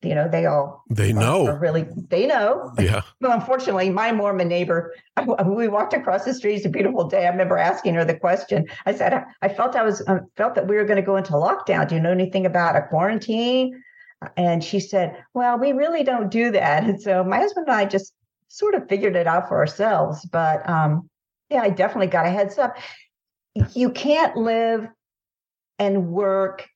you 0.03 0.15
know 0.15 0.29
they 0.29 0.47
all 0.47 0.85
they 0.91 1.13
know. 1.13 1.51
really 1.57 1.87
they 2.09 2.27
know. 2.27 2.73
Yeah. 2.79 3.03
Well 3.21 3.33
unfortunately 3.33 3.91
my 3.91 4.13
mormon 4.13 4.49
neighbor 4.49 4.95
we 5.47 5.69
walked 5.69 5.93
across 5.93 6.25
the 6.25 6.35
street 6.35 6.55
it's 6.55 6.67
a 6.67 6.69
beautiful 6.69 7.09
day 7.09 7.27
i 7.27 7.31
remember 7.31 7.59
asking 7.59 7.95
her 7.95 8.05
the 8.05 8.17
question. 8.19 8.67
I 8.87 8.95
said 8.95 9.25
i 9.43 9.49
felt 9.49 9.75
i 9.75 9.83
was 9.83 10.03
I 10.07 10.21
felt 10.37 10.55
that 10.55 10.69
we 10.69 10.77
were 10.77 10.85
going 10.85 10.97
to 10.97 11.03
go 11.03 11.17
into 11.17 11.33
lockdown. 11.33 11.89
Do 11.89 11.97
you 11.97 12.01
know 12.01 12.13
anything 12.13 12.47
about 12.47 12.77
a 12.77 12.83
quarantine? 12.83 13.83
And 14.37 14.63
she 14.63 14.79
said 14.79 15.17
well 15.35 15.59
we 15.59 15.73
really 15.73 16.05
don't 16.05 16.31
do 16.31 16.53
that. 16.53 16.85
And 16.85 17.01
so 17.01 17.25
my 17.25 17.39
husband 17.39 17.67
and 17.69 17.77
i 17.77 17.85
just 17.85 18.15
sort 18.49 18.75
of 18.75 18.89
figured 18.89 19.17
it 19.17 19.27
out 19.27 19.49
for 19.49 19.59
ourselves 19.59 20.25
but 20.25 20.67
um 20.69 21.11
yeah 21.51 21.61
i 21.61 21.69
definitely 21.69 22.07
got 22.07 22.27
a 22.27 22.31
heads 22.31 22.57
up. 22.57 22.77
You 23.75 23.91
can't 23.91 24.37
live 24.37 24.87
and 25.81 26.09
work 26.09 26.69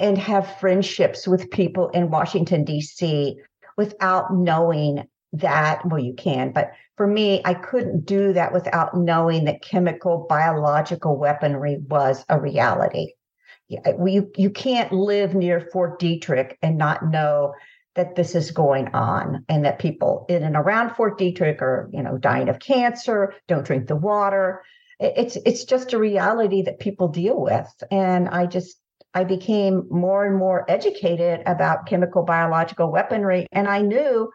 and 0.00 0.18
have 0.18 0.58
friendships 0.58 1.28
with 1.28 1.50
people 1.50 1.88
in 1.90 2.10
Washington, 2.10 2.64
D.C. 2.64 3.36
without 3.76 4.34
knowing 4.34 5.06
that. 5.32 5.86
Well, 5.86 6.00
you 6.00 6.14
can, 6.14 6.52
but 6.52 6.72
for 6.96 7.06
me, 7.06 7.40
I 7.44 7.54
couldn't 7.54 8.04
do 8.04 8.32
that 8.34 8.52
without 8.52 8.94
knowing 8.94 9.44
that 9.44 9.62
chemical, 9.62 10.26
biological 10.28 11.16
weaponry 11.16 11.78
was 11.88 12.24
a 12.28 12.38
reality. 12.38 13.12
You, 13.68 14.30
you 14.36 14.50
can't 14.50 14.92
live 14.92 15.34
near 15.34 15.68
Fort 15.72 16.00
Detrick 16.00 16.56
and 16.60 16.76
not 16.76 17.06
know 17.06 17.54
that 17.94 18.16
this 18.16 18.34
is 18.34 18.50
going 18.50 18.88
on 18.88 19.44
and 19.48 19.64
that 19.64 19.78
people 19.78 20.26
in 20.28 20.42
and 20.42 20.56
around 20.56 20.94
Fort 20.94 21.18
Detrick 21.18 21.62
are, 21.62 21.88
you 21.92 22.02
know, 22.02 22.18
dying 22.18 22.48
of 22.48 22.58
cancer, 22.58 23.34
don't 23.48 23.64
drink 23.64 23.86
the 23.88 23.96
water. 23.96 24.62
It's 24.98 25.36
it's 25.46 25.64
just 25.64 25.92
a 25.92 25.98
reality 25.98 26.62
that 26.62 26.80
people 26.80 27.08
deal 27.08 27.40
with. 27.40 27.68
And 27.90 28.28
I 28.28 28.46
just 28.46 28.76
I 29.14 29.24
became 29.24 29.86
more 29.90 30.24
and 30.24 30.36
more 30.36 30.64
educated 30.68 31.42
about 31.46 31.86
chemical 31.86 32.22
biological 32.22 32.90
weaponry. 32.92 33.46
And 33.52 33.68
I 33.68 33.82
knew 33.82 34.30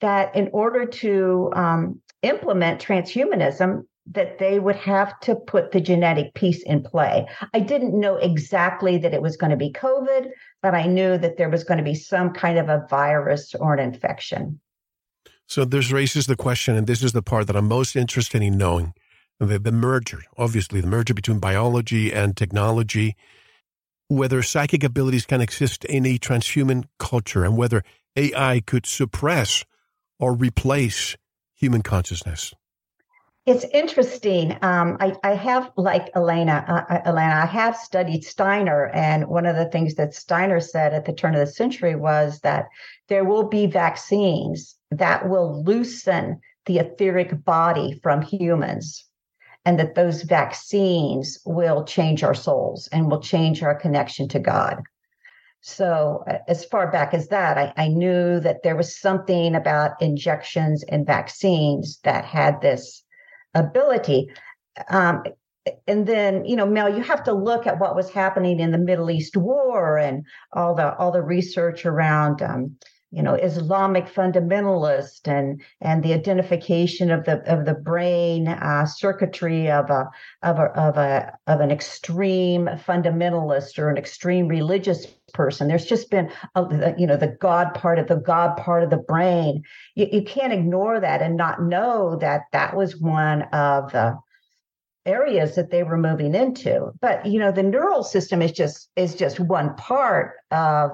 that 0.00 0.34
in 0.34 0.50
order 0.52 0.86
to 0.86 1.50
um, 1.54 2.00
implement 2.22 2.80
transhumanism, 2.80 3.84
that 4.12 4.38
they 4.38 4.58
would 4.58 4.76
have 4.76 5.18
to 5.20 5.34
put 5.34 5.72
the 5.72 5.80
genetic 5.80 6.34
piece 6.34 6.62
in 6.64 6.82
play. 6.82 7.28
I 7.54 7.60
didn't 7.60 7.98
know 7.98 8.16
exactly 8.16 8.98
that 8.98 9.14
it 9.14 9.22
was 9.22 9.36
going 9.36 9.50
to 9.50 9.56
be 9.56 9.72
COVID, 9.72 10.30
but 10.62 10.74
I 10.74 10.86
knew 10.86 11.16
that 11.18 11.36
there 11.36 11.50
was 11.50 11.64
going 11.64 11.78
to 11.78 11.84
be 11.84 11.94
some 11.94 12.32
kind 12.32 12.58
of 12.58 12.68
a 12.68 12.86
virus 12.88 13.54
or 13.54 13.74
an 13.74 13.80
infection. 13.80 14.58
So 15.46 15.64
this 15.64 15.90
raises 15.90 16.26
the 16.26 16.36
question, 16.36 16.76
and 16.76 16.86
this 16.86 17.02
is 17.02 17.12
the 17.12 17.22
part 17.22 17.46
that 17.48 17.56
I'm 17.56 17.68
most 17.68 17.94
interested 17.94 18.42
in 18.42 18.56
knowing 18.56 18.94
the, 19.38 19.58
the 19.58 19.72
merger, 19.72 20.22
obviously, 20.36 20.80
the 20.80 20.86
merger 20.86 21.14
between 21.14 21.38
biology 21.38 22.12
and 22.12 22.36
technology 22.36 23.16
whether 24.10 24.42
psychic 24.42 24.82
abilities 24.82 25.24
can 25.24 25.40
exist 25.40 25.84
in 25.84 26.04
a 26.04 26.18
transhuman 26.18 26.84
culture 26.98 27.44
and 27.44 27.56
whether 27.56 27.84
AI 28.16 28.60
could 28.66 28.84
suppress 28.84 29.64
or 30.18 30.34
replace 30.34 31.16
human 31.54 31.80
consciousness. 31.80 32.52
It's 33.46 33.64
interesting. 33.72 34.58
Um, 34.62 34.96
I, 34.98 35.14
I, 35.22 35.34
have, 35.34 35.70
like 35.76 36.12
Elana, 36.14 36.68
uh, 36.68 36.92
uh, 36.92 37.02
Elana, 37.12 37.42
I 37.42 37.46
have 37.46 37.76
studied 37.76 38.24
Steiner, 38.24 38.88
and 38.88 39.28
one 39.28 39.46
of 39.46 39.54
the 39.54 39.66
things 39.66 39.94
that 39.94 40.12
Steiner 40.12 40.58
said 40.58 40.92
at 40.92 41.04
the 41.04 41.12
turn 41.12 41.34
of 41.34 41.40
the 41.40 41.52
century 41.52 41.94
was 41.94 42.40
that 42.40 42.66
there 43.08 43.24
will 43.24 43.44
be 43.44 43.66
vaccines 43.66 44.74
that 44.90 45.28
will 45.28 45.62
loosen 45.62 46.40
the 46.66 46.80
etheric 46.80 47.44
body 47.44 47.98
from 48.02 48.22
humans 48.22 49.04
and 49.64 49.78
that 49.78 49.94
those 49.94 50.22
vaccines 50.22 51.38
will 51.44 51.84
change 51.84 52.22
our 52.22 52.34
souls 52.34 52.88
and 52.92 53.10
will 53.10 53.20
change 53.20 53.62
our 53.62 53.74
connection 53.74 54.28
to 54.28 54.38
God. 54.38 54.82
So, 55.62 56.24
as 56.48 56.64
far 56.64 56.90
back 56.90 57.12
as 57.12 57.28
that, 57.28 57.58
I, 57.58 57.72
I, 57.76 57.88
knew 57.88 58.40
that 58.40 58.62
there 58.62 58.76
was 58.76 58.98
something 58.98 59.54
about 59.54 60.00
injections 60.00 60.82
and 60.84 61.06
vaccines 61.06 61.98
that 62.04 62.24
had 62.24 62.62
this 62.62 63.04
ability. 63.54 64.30
Um, 64.88 65.22
and 65.86 66.06
then, 66.06 66.46
you 66.46 66.56
know, 66.56 66.64
Mel, 66.64 66.88
you 66.88 67.02
have 67.02 67.22
to 67.24 67.34
look 67.34 67.66
at 67.66 67.78
what 67.78 67.94
was 67.94 68.08
happening 68.08 68.58
in 68.58 68.70
the 68.70 68.78
Middle 68.78 69.10
East 69.10 69.36
War 69.36 69.98
and 69.98 70.24
all 70.54 70.74
the 70.74 70.96
all 70.96 71.12
the 71.12 71.22
research 71.22 71.84
around 71.84 72.40
um, 72.40 72.76
you 73.10 73.22
know 73.22 73.34
Islamic 73.34 74.06
fundamentalist 74.06 75.26
and 75.26 75.60
and 75.80 76.02
the 76.02 76.12
identification 76.12 77.10
of 77.10 77.24
the 77.24 77.42
of 77.50 77.66
the 77.66 77.74
brain 77.74 78.46
uh, 78.48 78.86
circuitry 78.86 79.70
of 79.70 79.90
a 79.90 80.08
of 80.42 80.58
a 80.58 80.66
of 80.78 80.96
a 80.96 81.32
of 81.46 81.60
an 81.60 81.70
extreme 81.70 82.66
fundamentalist 82.86 83.78
or 83.78 83.88
an 83.88 83.96
extreme 83.96 84.46
religious 84.46 85.06
person. 85.34 85.68
There's 85.68 85.86
just 85.86 86.10
been 86.10 86.30
a, 86.54 86.94
you 86.96 87.06
know 87.06 87.16
the 87.16 87.36
God 87.40 87.74
part 87.74 87.98
of 87.98 88.06
the 88.06 88.16
God 88.16 88.56
part 88.56 88.82
of 88.84 88.90
the 88.90 88.96
brain. 88.96 89.64
You, 89.96 90.08
you 90.12 90.22
can't 90.22 90.52
ignore 90.52 91.00
that 91.00 91.22
and 91.22 91.36
not 91.36 91.62
know 91.62 92.16
that 92.16 92.42
that 92.52 92.76
was 92.76 92.96
one 92.96 93.42
of 93.52 93.92
the 93.92 94.18
areas 95.06 95.54
that 95.54 95.70
they 95.70 95.82
were 95.82 95.96
moving 95.96 96.34
into 96.34 96.92
but 97.00 97.24
you 97.24 97.38
know 97.38 97.50
the 97.50 97.62
neural 97.62 98.02
system 98.02 98.42
is 98.42 98.52
just 98.52 98.90
is 98.96 99.14
just 99.14 99.40
one 99.40 99.74
part 99.76 100.34
of 100.50 100.90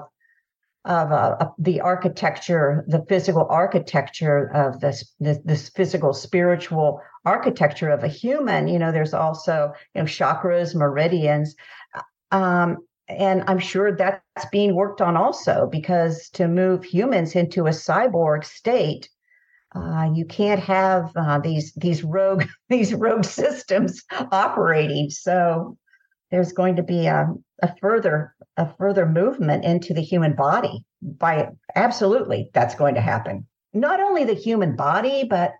of 0.87 1.11
uh, 1.11 1.49
the 1.59 1.81
architecture, 1.81 2.85
the 2.87 3.05
physical 3.09 3.45
architecture 3.49 4.49
of 4.53 4.79
this, 4.79 5.13
this, 5.19 5.37
this 5.43 5.69
physical 5.69 6.13
spiritual 6.13 7.01
architecture 7.25 7.89
of 7.89 8.03
a 8.03 8.07
human. 8.07 8.69
You 8.69 8.79
know, 8.79 8.93
there's 8.93 9.13
also 9.13 9.73
you 9.93 10.01
know 10.01 10.07
chakras, 10.07 10.73
meridians, 10.73 11.55
um, 12.31 12.77
and 13.09 13.43
I'm 13.47 13.59
sure 13.59 13.95
that's 13.95 14.45
being 14.51 14.75
worked 14.75 15.01
on 15.01 15.17
also 15.17 15.67
because 15.69 16.29
to 16.31 16.47
move 16.47 16.85
humans 16.85 17.35
into 17.35 17.67
a 17.67 17.71
cyborg 17.71 18.45
state. 18.45 19.09
Uh, 19.75 20.09
you 20.13 20.25
can't 20.25 20.61
have 20.61 21.11
uh, 21.17 21.39
these 21.39 21.73
these 21.73 22.03
rogue 22.03 22.45
these 22.69 22.93
rogue 22.93 23.25
systems 23.25 24.03
operating. 24.31 25.09
So 25.09 25.77
there's 26.31 26.51
going 26.51 26.75
to 26.75 26.83
be 26.83 27.07
a, 27.07 27.27
a 27.61 27.75
further 27.77 28.33
a 28.57 28.73
further 28.77 29.05
movement 29.05 29.63
into 29.63 29.93
the 29.93 30.01
human 30.01 30.35
body 30.35 30.83
by 31.01 31.49
absolutely 31.75 32.49
that's 32.53 32.75
going 32.75 32.95
to 32.95 33.01
happen. 33.01 33.45
Not 33.73 33.99
only 33.99 34.23
the 34.23 34.33
human 34.33 34.75
body 34.75 35.23
but 35.23 35.53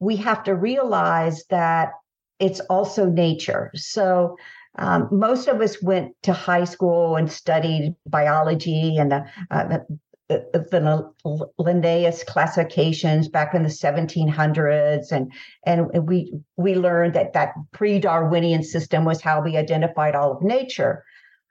we 0.00 0.16
have 0.16 0.44
to 0.44 0.54
realize 0.54 1.44
that 1.50 1.92
it's 2.38 2.60
also 2.60 3.06
nature. 3.06 3.70
So 3.74 4.36
um, 4.78 5.08
most 5.10 5.48
of 5.48 5.60
us 5.60 5.82
went 5.82 6.14
to 6.22 6.32
high 6.32 6.64
school 6.64 7.16
and 7.16 7.30
studied 7.30 7.96
biology 8.06 8.96
and 8.96 9.10
the, 9.10 9.24
uh, 9.50 9.66
the, 9.66 9.98
the 10.28 11.12
Linnaeus 11.58 12.22
classifications 12.24 13.28
back 13.28 13.54
in 13.54 13.62
the 13.62 13.68
1700s, 13.68 15.10
and 15.10 15.32
and 15.64 16.06
we 16.06 16.32
we 16.56 16.74
learned 16.74 17.14
that 17.14 17.32
that 17.32 17.54
pre-Darwinian 17.72 18.62
system 18.62 19.04
was 19.04 19.22
how 19.22 19.42
we 19.42 19.56
identified 19.56 20.14
all 20.14 20.32
of 20.32 20.42
nature. 20.42 21.04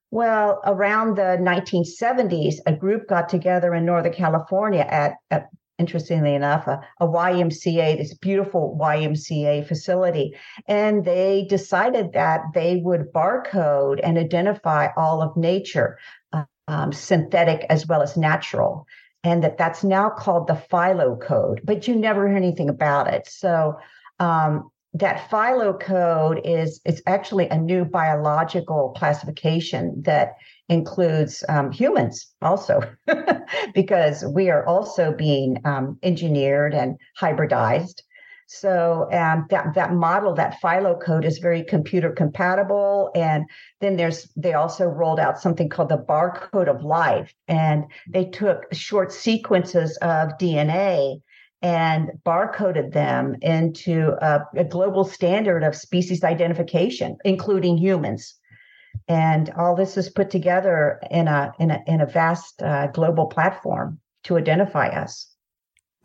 Well, 0.09 0.61
around 0.65 1.17
the 1.17 1.37
1970s, 1.41 2.55
a 2.65 2.73
group 2.73 3.07
got 3.07 3.27
together 3.27 3.73
in 3.73 3.85
Northern 3.85 4.13
California 4.13 4.85
at, 4.87 5.15
at 5.31 5.49
interestingly 5.77 6.33
enough, 6.33 6.67
a, 6.67 6.81
a, 6.99 7.07
YMCA, 7.07 7.97
this 7.97 8.13
beautiful 8.15 8.77
YMCA 8.81 9.67
facility. 9.67 10.33
And 10.67 11.05
they 11.05 11.45
decided 11.49 12.13
that 12.13 12.41
they 12.53 12.77
would 12.77 13.11
barcode 13.13 13.99
and 14.03 14.17
identify 14.17 14.87
all 14.95 15.21
of 15.21 15.37
nature, 15.37 15.97
uh, 16.33 16.45
um, 16.67 16.91
synthetic 16.91 17.65
as 17.69 17.87
well 17.87 18.01
as 18.01 18.17
natural. 18.17 18.85
And 19.23 19.43
that 19.43 19.57
that's 19.57 19.83
now 19.83 20.09
called 20.09 20.47
the 20.47 20.61
PhyloCode, 20.71 21.59
but 21.63 21.87
you 21.87 21.95
never 21.95 22.27
hear 22.27 22.37
anything 22.37 22.69
about 22.69 23.11
it. 23.11 23.27
So 23.27 23.77
um, 24.19 24.69
that 24.93 25.29
PhyloCode 25.29 26.41
is 26.43 26.79
it's 26.85 27.01
actually 27.07 27.47
a 27.49 27.57
new 27.57 27.85
biological 27.85 28.93
classification 28.97 30.01
that 30.03 30.35
includes 30.69 31.43
um, 31.49 31.71
humans 31.71 32.27
also 32.41 32.81
because 33.73 34.25
we 34.25 34.49
are 34.49 34.65
also 34.65 35.13
being 35.13 35.59
um, 35.65 35.97
engineered 36.03 36.73
and 36.73 36.97
hybridized 37.19 38.01
so 38.47 39.09
um, 39.11 39.45
that 39.49 39.73
that 39.75 39.93
model 39.93 40.33
that 40.33 40.59
PhyloCode 40.61 41.25
is 41.25 41.37
very 41.37 41.63
computer 41.63 42.11
compatible 42.11 43.11
and 43.13 43.45
then 43.81 43.97
there's 43.97 44.29
they 44.35 44.53
also 44.53 44.85
rolled 44.85 45.19
out 45.19 45.39
something 45.39 45.69
called 45.69 45.89
the 45.89 45.97
barcode 45.97 46.69
of 46.69 46.81
life 46.83 47.33
and 47.47 47.85
they 48.09 48.25
took 48.25 48.73
short 48.73 49.11
sequences 49.11 49.97
of 49.97 50.29
dna 50.39 51.21
and 51.61 52.11
barcoded 52.25 52.93
them 52.93 53.35
into 53.41 54.13
a, 54.21 54.45
a, 54.55 54.63
global 54.63 55.03
standard 55.03 55.63
of 55.63 55.75
species 55.75 56.23
identification, 56.23 57.17
including 57.25 57.77
humans. 57.77 58.35
and 59.07 59.49
all 59.57 59.75
this 59.75 59.97
is 59.97 60.09
put 60.09 60.29
together 60.29 60.99
in 61.11 61.27
a 61.27 61.51
in 61.59 61.71
a 61.71 61.83
in 61.87 62.01
a 62.01 62.05
vast 62.05 62.61
uh, 62.61 62.87
global 62.87 63.25
platform 63.25 63.99
to 64.23 64.37
identify 64.37 64.87
us. 64.87 65.36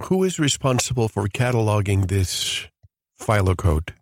Who 0.05 0.25
is 0.25 0.39
responsible 0.39 1.09
for 1.09 1.29
cataloging 1.29 2.09
this 2.09 2.67
code? 3.57 3.95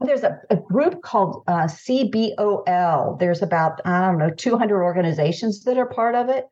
There's 0.00 0.22
a, 0.22 0.40
a 0.50 0.56
group 0.56 1.02
called 1.02 1.44
uh, 1.46 1.66
CBOL. 1.66 3.18
There's 3.18 3.42
about 3.42 3.80
I 3.84 4.06
don't 4.06 4.18
know 4.18 4.30
200 4.30 4.82
organizations 4.82 5.64
that 5.64 5.76
are 5.76 5.86
part 5.86 6.14
of 6.14 6.28
it 6.28 6.46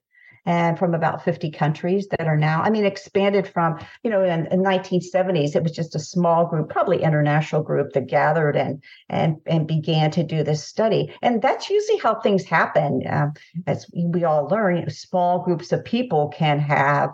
and 0.46 0.78
from 0.78 0.94
about 0.94 1.24
50 1.24 1.50
countries 1.50 2.06
that 2.10 2.28
are 2.28 2.36
now, 2.36 2.62
I 2.62 2.70
mean, 2.70 2.84
expanded 2.84 3.48
from, 3.48 3.84
you 4.04 4.10
know, 4.10 4.22
in, 4.22 4.46
in 4.46 4.62
1970s, 4.62 5.56
it 5.56 5.62
was 5.64 5.72
just 5.72 5.96
a 5.96 6.00
small 6.00 6.46
group, 6.46 6.70
probably 6.70 7.02
international 7.02 7.64
group 7.64 7.92
that 7.92 8.06
gathered 8.06 8.56
and 8.56 8.82
and 9.08 9.36
and 9.46 9.66
began 9.66 10.12
to 10.12 10.22
do 10.22 10.44
this 10.44 10.64
study. 10.64 11.12
And 11.20 11.42
that's 11.42 11.68
usually 11.68 11.98
how 11.98 12.20
things 12.20 12.44
happen. 12.44 13.02
Um, 13.10 13.32
as 13.66 13.90
we 13.92 14.22
all 14.22 14.46
learn, 14.46 14.76
you 14.76 14.82
know, 14.82 14.88
small 14.88 15.42
groups 15.42 15.72
of 15.72 15.84
people 15.84 16.28
can 16.28 16.60
have 16.60 17.10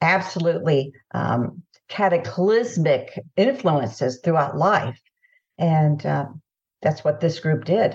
absolutely 0.00 0.92
um, 1.12 1.62
cataclysmic 1.88 3.18
influences 3.36 4.20
throughout 4.22 4.56
life. 4.56 5.00
And 5.58 6.04
uh, 6.06 6.26
that's 6.82 7.04
what 7.04 7.20
this 7.20 7.40
group 7.40 7.64
did. 7.64 7.92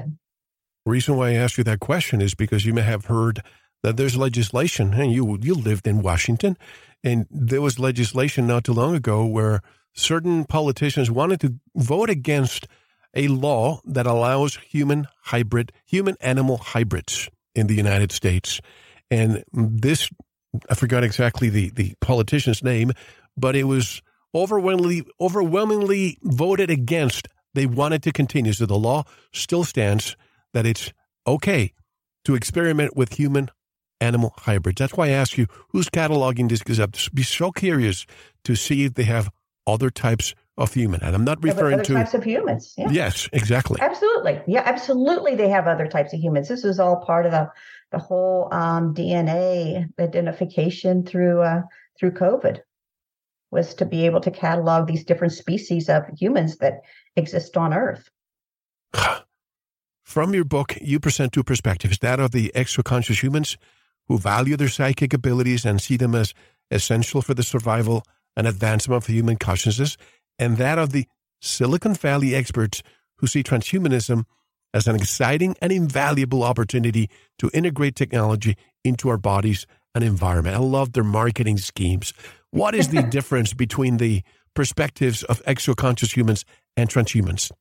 The 0.85 0.91
reason 0.91 1.17
why 1.17 1.29
I 1.29 1.33
asked 1.33 1.57
you 1.57 1.63
that 1.63 1.79
question 1.79 2.21
is 2.21 2.35
because 2.35 2.65
you 2.65 2.73
may 2.73 2.83
have 2.83 3.05
heard 3.05 3.41
that 3.81 3.97
there's 3.97 4.17
legislation, 4.17 4.93
and 4.93 5.11
you 5.11 5.37
you 5.41 5.53
lived 5.53 5.87
in 5.87 6.01
Washington, 6.01 6.57
and 7.03 7.27
there 7.29 7.61
was 7.61 7.79
legislation 7.79 8.47
not 8.47 8.63
too 8.63 8.73
long 8.73 8.95
ago 8.95 9.25
where 9.25 9.61
certain 9.93 10.45
politicians 10.45 11.09
wanted 11.09 11.39
to 11.41 11.55
vote 11.75 12.09
against 12.09 12.67
a 13.15 13.27
law 13.27 13.79
that 13.85 14.05
allows 14.05 14.57
human 14.57 15.07
hybrid, 15.23 15.71
human 15.85 16.17
animal 16.19 16.57
hybrids 16.57 17.29
in 17.55 17.67
the 17.67 17.75
United 17.75 18.11
States. 18.11 18.59
And 19.09 19.43
this, 19.53 20.09
I 20.69 20.75
forgot 20.75 21.03
exactly 21.03 21.49
the, 21.49 21.69
the 21.69 21.93
politician's 22.01 22.63
name, 22.63 22.91
but 23.37 23.55
it 23.55 23.63
was 23.63 24.01
overwhelmingly, 24.33 25.05
overwhelmingly 25.19 26.17
voted 26.23 26.69
against. 26.69 27.27
They 27.53 27.65
wanted 27.65 28.03
to 28.03 28.11
continue. 28.11 28.53
So 28.53 28.65
the 28.65 28.77
law 28.77 29.03
still 29.33 29.63
stands 29.63 30.17
that 30.53 30.65
it's 30.65 30.91
okay 31.25 31.73
to 32.25 32.35
experiment 32.35 32.95
with 32.95 33.13
human 33.13 33.49
animal 34.01 34.33
hybrids. 34.37 34.79
That's 34.79 34.93
why 34.93 35.07
I 35.07 35.11
ask 35.11 35.37
you 35.37 35.47
who's 35.69 35.89
cataloging 35.89 36.49
this 36.49 36.59
because 36.59 36.79
I'd 36.79 36.97
be 37.13 37.23
so 37.23 37.51
curious 37.51 38.05
to 38.43 38.55
see 38.55 38.83
if 38.83 38.95
they 38.95 39.03
have 39.03 39.29
other 39.65 39.89
types 39.89 40.35
of 40.57 40.73
human. 40.73 41.01
And 41.03 41.15
I'm 41.15 41.23
not 41.23 41.43
referring 41.43 41.75
other 41.75 41.83
to 41.83 41.93
types 41.93 42.13
of 42.13 42.23
humans. 42.23 42.73
Yeah. 42.77 42.89
Yes, 42.89 43.29
exactly. 43.33 43.79
Absolutely. 43.81 44.41
Yeah, 44.47 44.63
absolutely. 44.65 45.35
They 45.35 45.49
have 45.49 45.67
other 45.67 45.87
types 45.87 46.13
of 46.13 46.19
humans. 46.19 46.47
This 46.47 46.63
is 46.63 46.79
all 46.79 46.97
part 46.97 47.25
of 47.25 47.31
the 47.31 47.51
the 47.91 47.99
whole 47.99 48.49
um, 48.51 48.93
DNA 48.93 49.87
identification 49.99 51.05
through 51.05 51.41
uh, 51.41 51.61
through 51.99 52.11
COVID 52.11 52.59
was 53.51 53.73
to 53.75 53.85
be 53.85 54.05
able 54.05 54.21
to 54.21 54.31
catalog 54.31 54.87
these 54.87 55.05
different 55.05 55.33
species 55.33 55.87
of 55.87 56.03
humans 56.17 56.57
that 56.57 56.81
exist 57.15 57.55
on 57.55 57.73
Earth. 57.73 58.09
From 60.03 60.33
your 60.33 60.43
book, 60.43 60.77
you 60.81 60.99
present 60.99 61.33
two 61.33 61.43
perspectives: 61.43 61.99
that 61.99 62.19
of 62.19 62.31
the 62.31 62.53
extra-conscious 62.55 63.21
humans 63.21 63.57
who 64.07 64.17
value 64.17 64.55
their 64.55 64.69
psychic 64.69 65.13
abilities 65.13 65.65
and 65.65 65.81
see 65.81 65.97
them 65.97 66.15
as 66.15 66.33
essential 66.71 67.21
for 67.21 67.33
the 67.33 67.43
survival 67.43 68.03
and 68.35 68.47
advancement 68.47 69.03
of 69.03 69.07
human 69.07 69.37
consciousness, 69.37 69.97
and 70.39 70.57
that 70.57 70.77
of 70.77 70.91
the 70.91 71.05
Silicon 71.41 71.93
Valley 71.93 72.35
experts 72.35 72.81
who 73.17 73.27
see 73.27 73.43
transhumanism 73.43 74.25
as 74.73 74.87
an 74.87 74.95
exciting 74.95 75.55
and 75.61 75.71
invaluable 75.71 76.43
opportunity 76.43 77.09
to 77.39 77.49
integrate 77.53 77.95
technology 77.95 78.57
into 78.83 79.09
our 79.09 79.17
bodies 79.17 79.65
and 79.93 80.03
environment. 80.03 80.55
I 80.55 80.59
love 80.59 80.93
their 80.93 81.03
marketing 81.03 81.57
schemes. 81.57 82.13
What 82.51 82.75
is 82.75 82.89
the 82.89 83.01
difference 83.09 83.53
between 83.53 83.97
the 83.97 84.21
perspectives 84.53 85.23
of 85.23 85.41
exoconscious 85.43 86.15
humans 86.15 86.45
and 86.75 86.89
transhumans? 86.89 87.51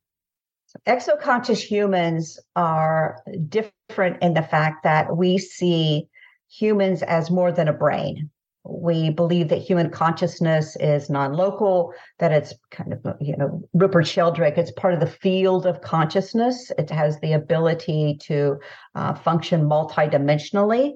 Exoconscious 0.85 1.61
humans 1.61 2.37
are 2.55 3.21
different 3.47 4.21
in 4.21 4.33
the 4.33 4.41
fact 4.41 4.83
that 4.83 5.15
we 5.15 5.37
see 5.37 6.09
humans 6.49 7.01
as 7.01 7.31
more 7.31 7.51
than 7.51 7.69
a 7.69 7.73
brain. 7.73 8.29
We 8.67 9.09
believe 9.11 9.49
that 9.49 9.61
human 9.61 9.89
consciousness 9.89 10.75
is 10.79 11.09
non-local, 11.09 11.93
that 12.19 12.31
it's 12.31 12.53
kind 12.71 12.93
of, 12.93 13.05
you 13.21 13.37
know, 13.37 13.61
Rupert 13.73 14.07
Sheldrake, 14.07 14.57
it's 14.57 14.71
part 14.71 14.93
of 14.93 14.99
the 14.99 15.07
field 15.07 15.65
of 15.65 15.81
consciousness. 15.81 16.71
It 16.77 16.89
has 16.89 17.19
the 17.19 17.33
ability 17.33 18.17
to 18.23 18.59
uh, 18.95 19.13
function 19.13 19.69
multidimensionally 19.69 20.93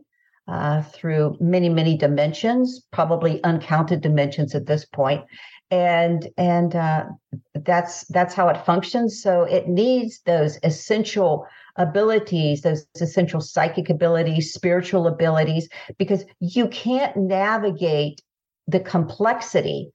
uh, 0.47 0.81
through 0.81 1.37
many, 1.39 1.69
many 1.69 1.95
dimensions, 1.95 2.85
probably 2.91 3.39
uncounted 3.43 4.01
dimensions 4.01 4.55
at 4.55 4.65
this 4.65 4.85
point. 4.85 5.23
And 5.71 6.27
and 6.37 6.75
uh, 6.75 7.05
that's 7.53 8.05
that's 8.07 8.33
how 8.33 8.49
it 8.49 8.65
functions. 8.65 9.21
So 9.21 9.43
it 9.43 9.67
needs 9.67 10.21
those 10.25 10.57
essential 10.63 11.45
abilities, 11.79 12.61
those 12.61 12.85
essential 13.01 13.41
psychic 13.41 13.89
abilities, 13.89 14.53
spiritual 14.53 15.07
abilities, 15.07 15.67
because 15.97 16.25
you 16.39 16.67
can't 16.67 17.15
navigate 17.17 18.21
the 18.67 18.79
complexity 18.79 19.89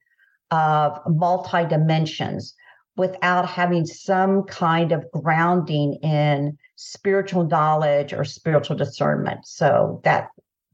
of 0.51 0.99
multi 1.07 1.65
dimensions 1.65 2.53
without 2.97 3.47
having 3.47 3.85
some 3.85 4.43
kind 4.43 4.91
of 4.91 5.05
grounding 5.11 5.93
in 6.01 6.57
spiritual 6.75 7.45
knowledge 7.45 8.13
or 8.13 8.25
spiritual 8.25 8.75
discernment. 8.75 9.45
So 9.45 10.01
that 10.03 10.29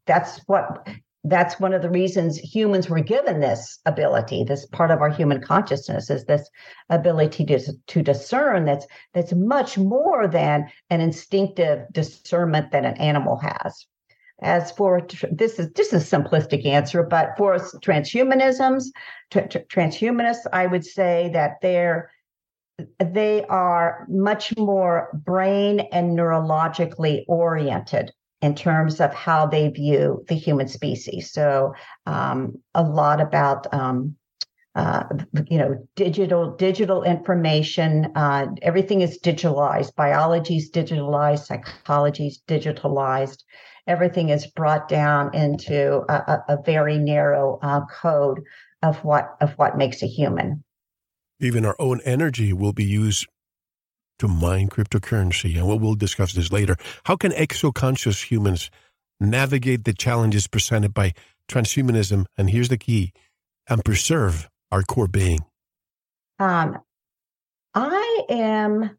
that's 0.05 0.39
what 0.47 0.87
that's 1.23 1.59
one 1.59 1.73
of 1.73 1.81
the 1.81 1.89
reasons 1.89 2.37
humans 2.37 2.89
were 2.89 2.99
given 2.99 3.39
this 3.39 3.79
ability 3.85 4.43
this 4.43 4.65
part 4.67 4.89
of 4.89 5.01
our 5.01 5.09
human 5.09 5.39
consciousness 5.41 6.09
is 6.09 6.25
this 6.25 6.49
ability 6.89 7.45
to, 7.45 7.59
to 7.87 8.01
discern 8.01 8.65
that's 8.65 8.87
that's 9.13 9.33
much 9.33 9.77
more 9.77 10.27
than 10.27 10.67
an 10.89 10.99
instinctive 10.99 11.85
discernment 11.91 12.71
that 12.71 12.85
an 12.85 12.97
animal 12.97 13.37
has. 13.37 13.85
As 14.41 14.71
for 14.71 15.05
this 15.31 15.59
is 15.59 15.69
just 15.75 15.93
a 15.93 15.97
simplistic 15.97 16.65
answer 16.65 17.03
but 17.03 17.37
for 17.37 17.57
transhumanisms 17.57 18.85
transhumanists 19.31 20.47
i 20.51 20.65
would 20.65 20.83
say 20.83 21.29
that 21.33 21.57
they're 21.61 22.09
they 22.99 23.43
are 23.45 24.07
much 24.09 24.57
more 24.57 25.09
brain 25.13 25.81
and 25.91 26.17
neurologically 26.17 27.23
oriented 27.27 28.11
in 28.41 28.55
terms 28.55 28.99
of 28.99 29.13
how 29.13 29.45
they 29.45 29.69
view 29.69 30.23
the 30.27 30.35
human 30.35 30.67
species. 30.67 31.31
So 31.31 31.73
um, 32.05 32.55
a 32.73 32.83
lot 32.83 33.21
about 33.21 33.71
um, 33.73 34.15
uh, 34.73 35.03
you 35.47 35.57
know 35.57 35.87
digital 35.95 36.55
digital 36.55 37.03
information. 37.03 38.11
Uh, 38.15 38.47
everything 38.61 39.01
is 39.01 39.19
digitalized. 39.19 39.95
Biology 39.95 40.57
is 40.57 40.71
digitalized. 40.71 41.45
Psychology 41.45 42.27
is 42.27 42.41
digitalized. 42.47 43.43
Everything 43.87 44.29
is 44.29 44.47
brought 44.47 44.87
down 44.87 45.33
into 45.35 46.03
a, 46.09 46.13
a, 46.13 46.43
a 46.49 46.57
very 46.63 46.97
narrow 46.97 47.59
uh, 47.61 47.81
code 47.87 48.41
of 48.81 49.03
what 49.03 49.35
of 49.41 49.51
what 49.53 49.77
makes 49.77 50.01
a 50.01 50.07
human. 50.07 50.63
Even 51.39 51.65
our 51.65 51.75
own 51.79 51.99
energy 52.05 52.53
will 52.53 52.73
be 52.73 52.85
used 52.85 53.27
to 54.21 54.27
mine 54.27 54.69
cryptocurrency. 54.69 55.57
And 55.57 55.67
we'll 55.81 55.95
discuss 55.95 56.33
this 56.33 56.51
later. 56.51 56.77
How 57.05 57.15
can 57.15 57.31
exoconscious 57.31 58.29
humans 58.29 58.69
navigate 59.19 59.83
the 59.83 59.93
challenges 59.93 60.47
presented 60.47 60.93
by 60.93 61.13
transhumanism? 61.47 62.25
And 62.37 62.49
here's 62.51 62.69
the 62.69 62.77
key 62.77 63.13
and 63.67 63.83
preserve 63.83 64.47
our 64.71 64.83
core 64.83 65.07
being. 65.07 65.39
Um, 66.37 66.77
I 67.73 68.21
am. 68.29 68.97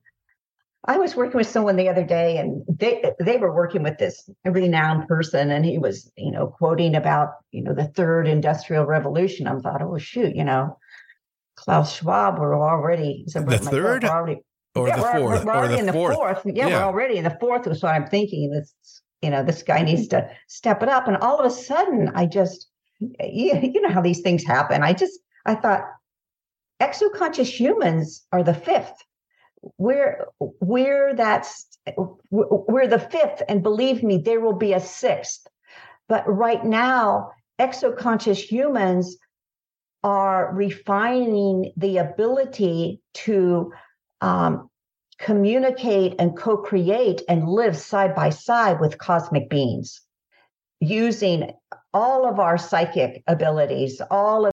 I 0.84 0.98
was 0.98 1.14
working 1.14 1.36
with 1.36 1.46
someone 1.46 1.76
the 1.76 1.88
other 1.88 2.04
day, 2.04 2.38
and 2.38 2.64
they 2.68 3.04
they 3.20 3.36
were 3.36 3.54
working 3.54 3.84
with 3.84 3.98
this 3.98 4.28
renowned 4.44 5.06
person, 5.06 5.52
and 5.52 5.64
he 5.64 5.78
was, 5.78 6.10
you 6.16 6.32
know, 6.32 6.48
quoting 6.48 6.96
about, 6.96 7.34
you 7.52 7.62
know, 7.62 7.74
the 7.74 7.84
third 7.84 8.26
industrial 8.26 8.86
revolution. 8.86 9.46
I 9.46 9.56
thought, 9.60 9.82
oh 9.82 9.98
shoot, 9.98 10.34
you 10.34 10.42
know, 10.42 10.78
Klaus 11.54 11.94
Schwab 11.94 12.40
were 12.40 12.56
already 12.56 13.24
the 13.28 13.58
third 13.58 14.04
already 14.04 14.40
or 14.74 14.88
yeah, 14.88 14.96
the 14.96 15.02
we're, 15.02 15.18
fourth, 15.18 15.44
we're 15.44 15.54
already 15.54 15.74
or 15.74 15.78
in 15.78 15.86
the 15.86 15.92
fourth. 15.92 16.14
fourth. 16.14 16.42
Yeah, 16.44 16.68
yeah, 16.68 16.78
we're 16.78 16.84
already 16.84 17.16
in 17.16 17.24
the 17.24 17.36
fourth. 17.40 17.66
Was 17.66 17.82
what 17.82 17.94
I'm 17.94 18.06
thinking. 18.06 18.50
This, 18.50 18.74
you 19.20 19.30
know, 19.30 19.42
this 19.42 19.62
guy 19.62 19.82
needs 19.82 20.08
to 20.08 20.28
step 20.48 20.82
it 20.82 20.88
up. 20.88 21.08
And 21.08 21.16
all 21.18 21.38
of 21.38 21.46
a 21.46 21.54
sudden, 21.54 22.10
I 22.14 22.26
just, 22.26 22.68
you, 22.98 23.10
you 23.62 23.80
know 23.80 23.90
how 23.90 24.00
these 24.00 24.20
things 24.20 24.44
happen. 24.44 24.82
I 24.82 24.92
just, 24.92 25.18
I 25.44 25.54
thought, 25.54 25.82
exoconscious 26.80 27.48
humans 27.48 28.24
are 28.32 28.42
the 28.42 28.54
fifth. 28.54 28.94
We're 29.78 30.26
we're 30.60 31.14
that's 31.14 31.68
we're 32.30 32.88
the 32.88 32.98
fifth, 32.98 33.42
and 33.48 33.62
believe 33.62 34.02
me, 34.02 34.18
there 34.18 34.40
will 34.40 34.56
be 34.56 34.72
a 34.72 34.80
sixth. 34.80 35.46
But 36.08 36.24
right 36.26 36.64
now, 36.64 37.30
exoconscious 37.60 38.38
humans 38.38 39.16
are 40.02 40.52
refining 40.52 41.72
the 41.76 41.98
ability 41.98 43.00
to 43.14 43.72
um, 44.22 44.70
communicate 45.18 46.14
and 46.18 46.36
co 46.36 46.56
create 46.56 47.22
and 47.28 47.46
live 47.46 47.76
side 47.76 48.14
by 48.14 48.30
side 48.30 48.80
with 48.80 48.96
cosmic 48.96 49.50
beings 49.50 50.00
using 50.80 51.52
all 51.92 52.26
of 52.26 52.40
our 52.40 52.56
psychic 52.56 53.22
abilities, 53.26 54.00
all 54.10 54.46
of. 54.46 54.52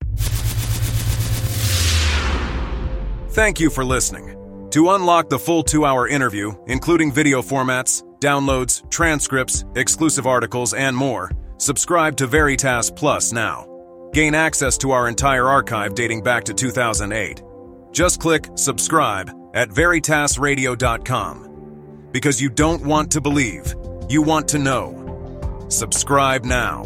Thank 3.29 3.59
you 3.59 3.69
for 3.69 3.85
listening. 3.85 4.33
To 4.71 4.91
unlock 4.91 5.29
the 5.29 5.39
full 5.39 5.63
two 5.63 5.85
hour 5.85 6.07
interview, 6.07 6.53
including 6.67 7.11
video 7.11 7.41
formats, 7.41 8.03
downloads, 8.19 8.89
transcripts, 8.89 9.63
exclusive 9.75 10.27
articles, 10.27 10.73
and 10.73 10.95
more, 10.95 11.31
subscribe 11.57 12.17
to 12.17 12.27
Veritas 12.27 12.91
Plus 12.91 13.31
now. 13.31 13.65
Gain 14.13 14.33
access 14.33 14.77
to 14.79 14.91
our 14.91 15.07
entire 15.07 15.47
archive 15.47 15.93
dating 15.93 16.23
back 16.23 16.43
to 16.45 16.53
2008. 16.53 17.43
Just 17.91 18.19
click 18.19 18.47
subscribe 18.55 19.31
at 19.57 19.69
veritasradio.com. 19.69 22.09
Because 22.11 22.39
you 22.39 22.47
don't 22.47 22.85
want 22.85 23.11
to 23.11 23.19
believe, 23.19 23.73
you 24.07 24.21
want 24.21 24.47
to 24.49 24.59
know. 24.59 25.65
Subscribe 25.67 26.45
now. 26.45 26.83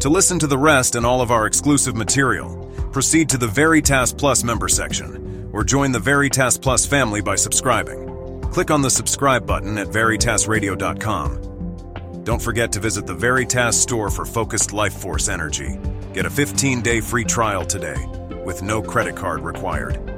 To 0.00 0.08
listen 0.08 0.38
to 0.38 0.46
the 0.46 0.56
rest 0.56 0.94
and 0.94 1.04
all 1.04 1.20
of 1.20 1.30
our 1.30 1.46
exclusive 1.46 1.94
material, 1.94 2.72
proceed 2.92 3.28
to 3.28 3.36
the 3.36 3.46
Veritas 3.46 4.10
Plus 4.10 4.42
member 4.42 4.68
section 4.68 5.50
or 5.52 5.64
join 5.64 5.92
the 5.92 5.98
Veritas 5.98 6.56
Plus 6.56 6.86
family 6.86 7.20
by 7.20 7.36
subscribing. 7.36 8.40
Click 8.50 8.70
on 8.70 8.80
the 8.80 8.88
subscribe 8.88 9.46
button 9.46 9.76
at 9.76 9.88
veritasradio.com. 9.88 12.24
Don't 12.24 12.40
forget 12.40 12.72
to 12.72 12.80
visit 12.80 13.06
the 13.06 13.14
Veritas 13.14 13.78
store 13.78 14.08
for 14.08 14.24
focused 14.24 14.72
life 14.72 14.94
force 14.94 15.28
energy. 15.28 15.78
Get 16.14 16.24
a 16.24 16.30
15 16.30 16.80
day 16.80 17.02
free 17.02 17.24
trial 17.24 17.66
today 17.66 18.02
with 18.46 18.62
no 18.62 18.80
credit 18.80 19.14
card 19.14 19.42
required. 19.42 20.17